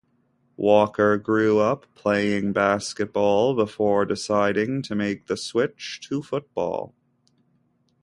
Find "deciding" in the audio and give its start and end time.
4.03-4.81